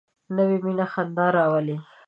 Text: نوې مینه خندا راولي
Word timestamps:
نوې 0.35 0.57
مینه 0.63 0.85
خندا 0.93 1.25
راولي 1.35 1.75